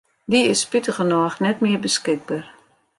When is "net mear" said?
1.45-1.81